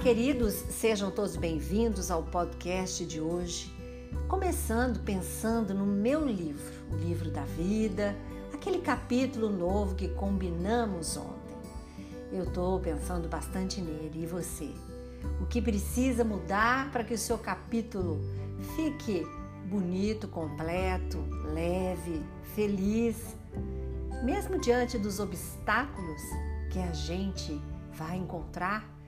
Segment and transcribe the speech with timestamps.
[0.00, 3.70] queridos, sejam todos bem-vindos ao podcast de hoje.
[4.26, 8.16] Começando pensando no meu livro, o livro da vida,
[8.50, 11.54] aquele capítulo novo que combinamos ontem.
[12.32, 14.70] Eu estou pensando bastante nele e você.
[15.38, 18.22] O que precisa mudar para que o seu capítulo
[18.74, 19.26] fique
[19.66, 21.18] bonito, completo,
[21.52, 22.22] leve,
[22.54, 23.36] feliz,
[24.24, 26.22] mesmo diante dos obstáculos
[26.72, 27.60] que a gente
[27.92, 28.99] vai encontrar?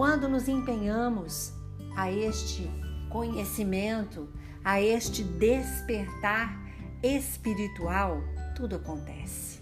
[0.00, 1.52] Quando nos empenhamos
[1.94, 2.70] a este
[3.10, 4.30] conhecimento,
[4.64, 6.58] a este despertar
[7.02, 8.22] espiritual,
[8.56, 9.60] tudo acontece.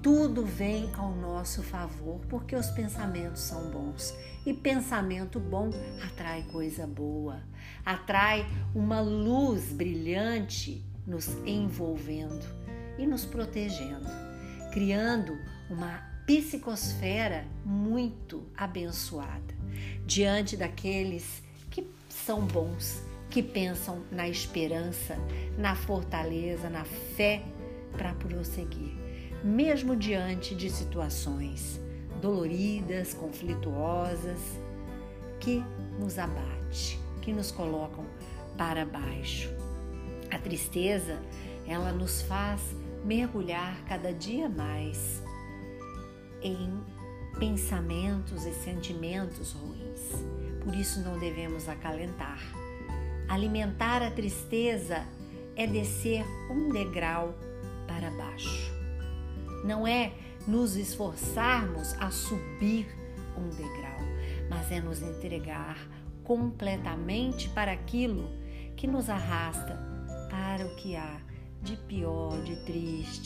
[0.00, 4.14] Tudo vem ao nosso favor porque os pensamentos são bons.
[4.46, 5.70] E pensamento bom
[6.06, 7.42] atrai coisa boa,
[7.84, 12.46] atrai uma luz brilhante nos envolvendo
[12.96, 14.06] e nos protegendo,
[14.72, 15.36] criando
[15.68, 19.54] uma psicosfera muito abençoada
[20.04, 25.16] diante daqueles que são bons, que pensam na esperança,
[25.56, 27.42] na fortaleza, na fé
[27.92, 28.94] para prosseguir,
[29.42, 31.80] mesmo diante de situações
[32.20, 34.40] doloridas, conflituosas,
[35.40, 35.64] que
[35.98, 38.04] nos abate, que nos colocam
[38.58, 39.50] para baixo.
[40.30, 41.18] A tristeza,
[41.66, 42.60] ela nos faz
[43.02, 45.26] mergulhar cada dia mais
[46.42, 46.80] em
[47.38, 50.24] pensamentos e sentimentos ruins.
[50.62, 52.40] Por isso não devemos acalentar.
[53.28, 55.04] Alimentar a tristeza
[55.56, 57.34] é descer um degrau
[57.86, 58.72] para baixo.
[59.64, 60.12] Não é
[60.46, 62.86] nos esforçarmos a subir
[63.36, 63.98] um degrau,
[64.48, 65.76] mas é nos entregar
[66.24, 68.30] completamente para aquilo
[68.76, 69.78] que nos arrasta
[70.30, 71.20] para o que há
[71.62, 73.17] de pior, de triste,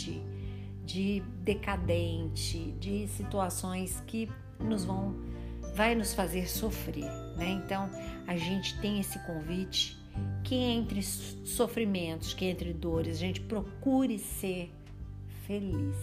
[0.93, 5.17] de decadente, de situações que nos vão
[5.75, 7.63] vai nos fazer sofrer, né?
[7.65, 7.89] Então,
[8.27, 9.99] a gente tem esse convite
[10.45, 14.71] que entre sofrimentos, que entre dores, a gente procure ser
[15.47, 15.97] feliz.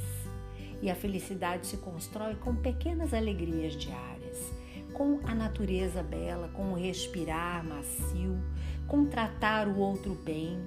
[0.82, 4.52] E a felicidade se constrói com pequenas alegrias diárias,
[4.92, 8.40] com a natureza bela, com o respirar macio,
[8.88, 10.58] com tratar o outro bem,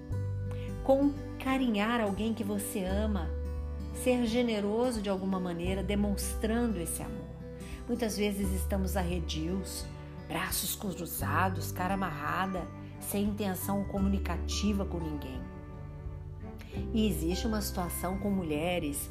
[0.85, 3.42] com carinhar alguém que você ama
[3.95, 7.33] ser generoso de alguma maneira, demonstrando esse amor.
[7.87, 9.85] Muitas vezes estamos arredios,
[10.29, 12.67] braços cruzados, cara amarrada,
[13.01, 15.41] sem intenção comunicativa com ninguém.
[16.95, 19.11] E existe uma situação com mulheres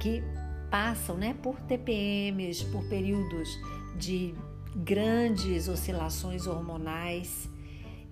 [0.00, 0.22] que
[0.70, 3.48] passam né, por TPMs, por períodos
[3.96, 4.34] de
[4.76, 7.48] grandes oscilações hormonais.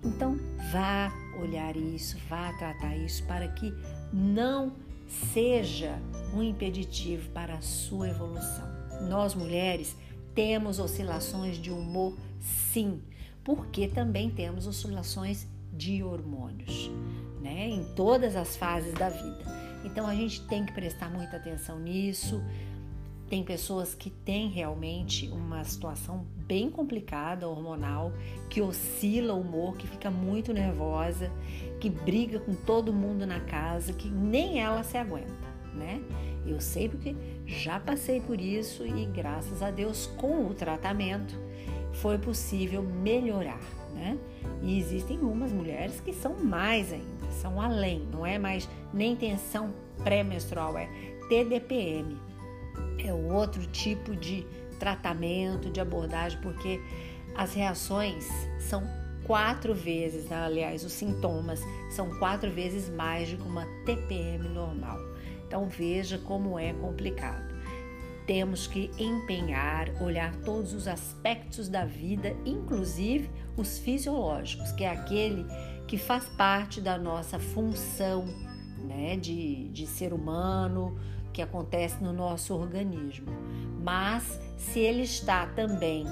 [0.03, 0.37] Então,
[0.71, 1.11] vá
[1.41, 3.73] olhar isso, vá tratar isso para que
[4.11, 4.73] não
[5.33, 5.99] seja
[6.33, 8.67] um impeditivo para a sua evolução.
[9.09, 9.95] Nós mulheres
[10.33, 13.01] temos oscilações de humor, sim,
[13.43, 16.89] porque também temos oscilações de hormônios,
[17.41, 17.69] né?
[17.69, 19.43] Em todas as fases da vida.
[19.83, 22.41] Então a gente tem que prestar muita atenção nisso.
[23.31, 28.11] Tem pessoas que têm realmente uma situação bem complicada hormonal,
[28.49, 31.31] que oscila o humor, que fica muito nervosa,
[31.79, 36.01] que briga com todo mundo na casa, que nem ela se aguenta, né?
[36.45, 37.15] Eu sei porque
[37.45, 41.33] já passei por isso e graças a Deus com o tratamento
[41.93, 43.61] foi possível melhorar,
[43.93, 44.17] né?
[44.61, 49.73] E existem umas mulheres que são mais ainda, são além, não é mais nem tensão
[50.03, 50.89] pré-menstrual, é
[51.29, 52.29] TDPM
[53.07, 54.45] é outro tipo de
[54.79, 56.81] tratamento, de abordagem, porque
[57.35, 58.27] as reações
[58.59, 58.83] são
[59.23, 60.37] quatro vezes, né?
[60.37, 64.99] aliás, os sintomas são quatro vezes mais do que uma TPM normal.
[65.47, 67.51] Então veja como é complicado.
[68.25, 75.45] Temos que empenhar, olhar todos os aspectos da vida, inclusive os fisiológicos, que é aquele
[75.87, 78.25] que faz parte da nossa função
[78.77, 80.97] né, de, de ser humano,
[81.33, 83.27] que acontece no nosso organismo.
[83.81, 86.05] Mas se ele está também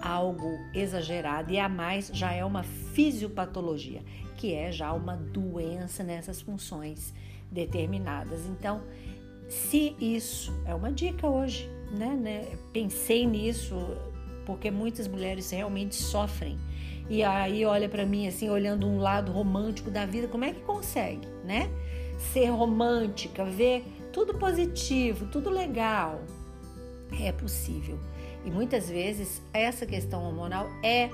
[0.00, 4.02] algo exagerado e a mais, já é uma fisiopatologia,
[4.36, 7.14] que é já uma doença nessas funções
[7.50, 8.46] determinadas.
[8.46, 8.82] Então,
[9.48, 12.58] se isso é uma dica hoje, né, né?
[12.72, 13.76] Pensei nisso
[14.44, 16.58] porque muitas mulheres realmente sofrem.
[17.08, 20.60] E aí olha para mim assim, olhando um lado romântico da vida, como é que
[20.60, 21.70] consegue, né?
[22.32, 26.22] Ser romântica, ver tudo positivo, tudo legal.
[27.20, 27.98] É possível.
[28.44, 31.10] E muitas vezes essa questão hormonal é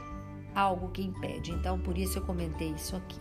[0.54, 1.52] algo que impede.
[1.52, 3.20] Então, por isso eu comentei isso aqui.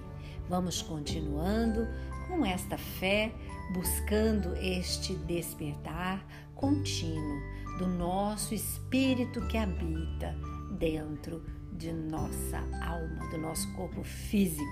[0.50, 1.88] Vamos continuando
[2.28, 3.32] com esta fé,
[3.74, 6.26] buscando este despertar
[6.56, 7.42] contínuo
[7.78, 10.36] do nosso espírito que habita
[10.72, 14.64] dentro de nossa alma, do nosso corpo físico.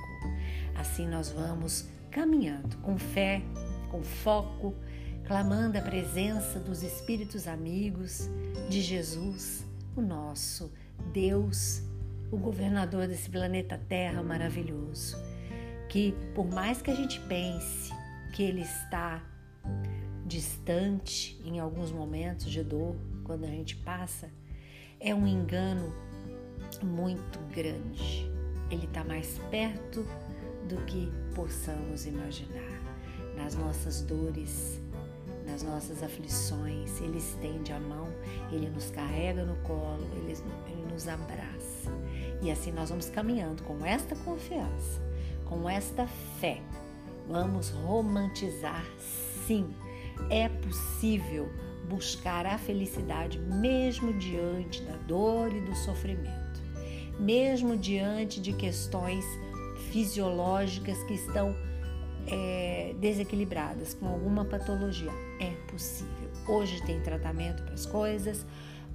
[0.76, 3.44] Assim nós vamos caminhando com fé,
[3.92, 4.74] com foco,
[5.26, 8.30] clamando a presença dos espíritos amigos
[8.70, 10.72] de Jesus, o nosso
[11.12, 11.82] Deus,
[12.32, 15.18] o governador desse planeta Terra maravilhoso,
[15.90, 17.92] que por mais que a gente pense
[18.36, 19.24] que ele está
[20.26, 24.30] distante em alguns momentos de dor, quando a gente passa,
[25.00, 25.92] é um engano
[26.84, 28.30] muito grande.
[28.70, 30.06] Ele está mais perto
[30.68, 32.76] do que possamos imaginar.
[33.36, 34.82] Nas nossas dores,
[35.46, 38.10] nas nossas aflições, Ele estende a mão,
[38.52, 40.38] Ele nos carrega no colo, Ele,
[40.68, 41.92] Ele nos abraça.
[42.42, 45.02] E assim nós vamos caminhando com esta confiança,
[45.46, 46.08] com esta
[46.40, 46.62] fé.
[47.28, 48.86] Vamos romantizar,
[49.48, 49.74] sim.
[50.30, 51.50] É possível
[51.90, 56.62] buscar a felicidade mesmo diante da dor e do sofrimento,
[57.20, 59.26] mesmo diante de questões
[59.92, 61.56] fisiológicas que estão
[62.28, 65.12] é, desequilibradas com alguma patologia.
[65.40, 66.30] É possível.
[66.48, 68.46] Hoje tem tratamento para as coisas,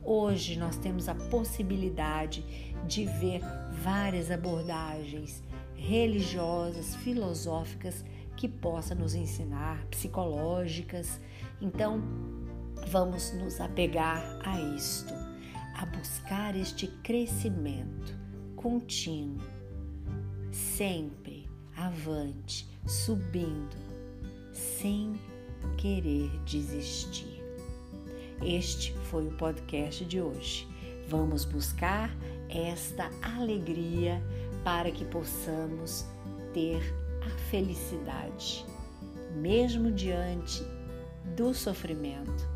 [0.02, 2.44] hoje nós temos a possibilidade
[2.86, 3.40] de ver
[3.82, 5.42] várias abordagens
[5.74, 8.04] religiosas, filosóficas
[8.36, 11.20] que possa nos ensinar, psicológicas.
[11.60, 12.02] Então,
[12.88, 15.12] vamos nos apegar a isto,
[15.76, 18.18] a buscar este crescimento
[18.56, 19.40] contínuo,
[20.50, 21.29] sempre
[21.80, 23.76] avante, subindo,
[24.52, 25.18] sem
[25.78, 27.42] querer desistir.
[28.42, 30.68] Este foi o podcast de hoje.
[31.08, 32.10] Vamos buscar
[32.50, 34.22] esta alegria
[34.62, 36.04] para que possamos
[36.52, 36.82] ter
[37.26, 38.64] a felicidade,
[39.36, 40.62] mesmo diante
[41.34, 42.46] do sofrimento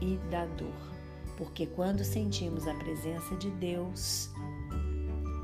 [0.00, 0.90] e da dor.
[1.36, 4.30] Porque quando sentimos a presença de Deus,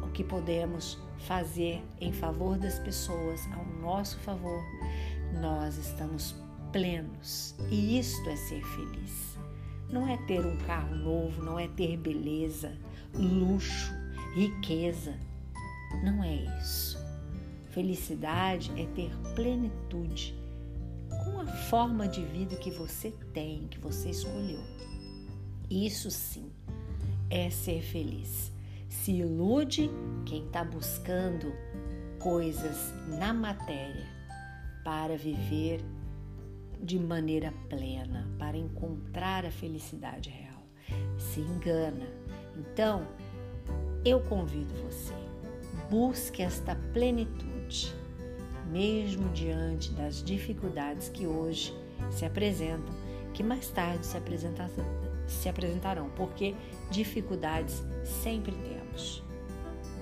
[0.04, 4.62] o que podemos fazer em favor das pessoas, ao nosso favor,
[5.40, 6.34] nós estamos
[6.72, 7.54] plenos.
[7.70, 9.36] E isto é ser feliz.
[9.90, 12.76] Não é ter um carro novo, não é ter beleza,
[13.14, 13.92] luxo,
[14.34, 15.14] riqueza.
[16.04, 16.98] Não é isso.
[17.70, 20.34] Felicidade é ter plenitude
[21.08, 24.60] com a forma de vida que você tem, que você escolheu.
[25.70, 26.50] Isso sim
[27.30, 28.52] é ser feliz.
[28.88, 29.90] Se ilude
[30.24, 31.52] quem está buscando
[32.18, 34.06] coisas na matéria
[34.84, 35.84] para viver
[36.80, 40.62] de maneira plena, para encontrar a felicidade real.
[41.18, 42.06] Se engana.
[42.56, 43.06] Então,
[44.04, 45.14] eu convido você,
[45.90, 47.92] busque esta plenitude,
[48.70, 51.74] mesmo diante das dificuldades que hoje
[52.10, 52.94] se apresentam,
[53.34, 54.16] que mais tarde se,
[55.26, 56.54] se apresentarão, porque
[56.90, 58.52] dificuldades sempre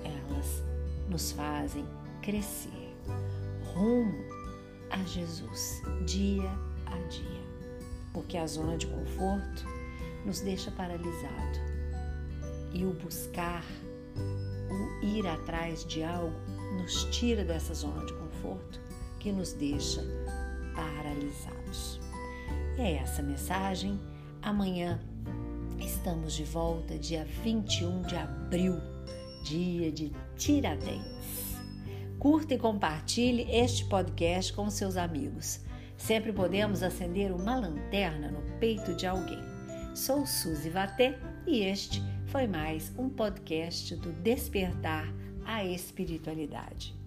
[0.05, 0.63] Elas
[1.09, 1.85] nos fazem
[2.23, 2.95] crescer
[3.75, 4.25] rumo
[4.91, 6.51] a Jesus dia
[6.87, 7.43] a dia,
[8.13, 9.67] porque a zona de conforto
[10.25, 11.59] nos deixa paralisado
[12.73, 13.65] e o buscar,
[14.71, 16.35] o ir atrás de algo
[16.77, 18.81] nos tira dessa zona de conforto
[19.19, 20.03] que nos deixa
[20.75, 22.01] paralisados.
[22.77, 24.01] É essa mensagem.
[24.43, 25.01] Amanhã
[25.79, 28.77] estamos de volta, dia 21 de abril,
[29.45, 31.55] dia de Tiradentes.
[32.19, 35.61] Curta e compartilhe este podcast com seus amigos.
[35.97, 39.43] Sempre podemos acender uma lanterna no peito de alguém.
[39.95, 41.15] Sou Suzy Vatê
[41.47, 45.07] e este foi mais um podcast do Despertar
[45.45, 47.04] a Espiritualidade.